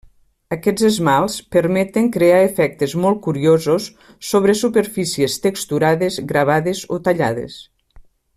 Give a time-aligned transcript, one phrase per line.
[0.55, 3.87] Aquests esmalts permeten crear efectes molt curiosos
[4.31, 7.61] sobre superfícies texturades, gravades o tallades.